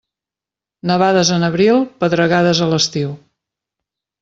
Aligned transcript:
Nevades 0.91 1.31
en 1.35 1.45
abril, 1.49 1.79
pedregades 2.05 2.65
a 2.65 2.71
l'estiu. 2.73 3.15